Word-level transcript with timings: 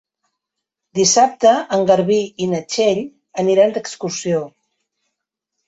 Dissabte 0.99 1.51
en 1.77 1.85
Garbí 1.91 2.17
i 2.45 2.49
na 2.55 2.63
Txell 2.73 3.05
aniran 3.47 3.79
d'excursió. 3.79 4.43